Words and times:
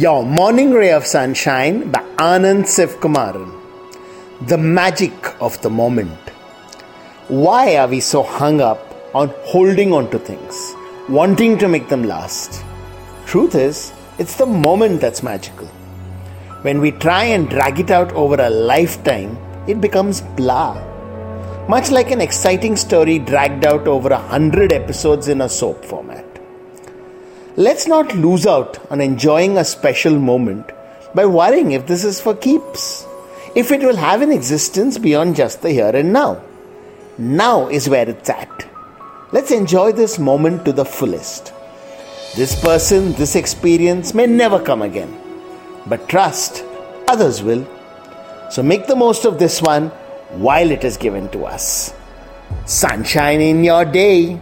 Your 0.00 0.24
Morning 0.24 0.70
Ray 0.70 0.92
of 0.92 1.04
Sunshine 1.04 1.90
by 1.90 2.00
Anand 2.18 2.66
Sivkumaran. 2.72 3.48
The 4.46 4.56
magic 4.56 5.34
of 5.42 5.60
the 5.62 5.70
moment. 5.70 6.28
Why 7.26 7.74
are 7.78 7.88
we 7.88 7.98
so 7.98 8.22
hung 8.22 8.60
up 8.60 8.94
on 9.12 9.34
holding 9.52 9.92
on 9.92 10.08
to 10.12 10.20
things, 10.20 10.54
wanting 11.08 11.58
to 11.58 11.66
make 11.66 11.88
them 11.88 12.04
last? 12.04 12.62
Truth 13.26 13.56
is, 13.56 13.92
it's 14.20 14.36
the 14.36 14.46
moment 14.46 15.00
that's 15.00 15.24
magical. 15.24 15.66
When 16.62 16.80
we 16.80 16.92
try 16.92 17.24
and 17.24 17.50
drag 17.50 17.80
it 17.80 17.90
out 17.90 18.12
over 18.12 18.40
a 18.40 18.50
lifetime, 18.50 19.36
it 19.66 19.80
becomes 19.80 20.20
blah. 20.20 20.74
Much 21.66 21.90
like 21.90 22.12
an 22.12 22.20
exciting 22.20 22.76
story 22.76 23.18
dragged 23.18 23.66
out 23.66 23.88
over 23.88 24.10
a 24.10 24.24
hundred 24.34 24.72
episodes 24.72 25.26
in 25.26 25.40
a 25.40 25.48
soap 25.48 25.84
format. 25.84 26.27
Let's 27.58 27.88
not 27.88 28.14
lose 28.14 28.46
out 28.46 28.78
on 28.88 29.00
enjoying 29.00 29.58
a 29.58 29.64
special 29.64 30.16
moment 30.16 30.70
by 31.12 31.26
worrying 31.26 31.72
if 31.72 31.88
this 31.88 32.04
is 32.04 32.20
for 32.20 32.36
keeps, 32.36 33.04
if 33.56 33.72
it 33.72 33.80
will 33.80 33.96
have 33.96 34.22
an 34.22 34.30
existence 34.30 34.96
beyond 34.96 35.34
just 35.34 35.62
the 35.62 35.72
here 35.72 35.90
and 35.92 36.12
now. 36.12 36.40
Now 37.18 37.68
is 37.68 37.88
where 37.88 38.08
it's 38.08 38.30
at. 38.30 38.64
Let's 39.32 39.50
enjoy 39.50 39.90
this 39.90 40.20
moment 40.20 40.64
to 40.66 40.72
the 40.72 40.84
fullest. 40.84 41.52
This 42.36 42.54
person, 42.62 43.14
this 43.14 43.34
experience 43.34 44.14
may 44.14 44.26
never 44.28 44.60
come 44.60 44.82
again, 44.82 45.12
but 45.84 46.08
trust, 46.08 46.64
others 47.08 47.42
will. 47.42 47.66
So 48.52 48.62
make 48.62 48.86
the 48.86 48.94
most 48.94 49.24
of 49.24 49.40
this 49.40 49.60
one 49.60 49.88
while 50.46 50.70
it 50.70 50.84
is 50.84 50.96
given 50.96 51.28
to 51.30 51.46
us. 51.46 51.92
Sunshine 52.66 53.40
in 53.40 53.64
your 53.64 53.84
day. 53.84 54.38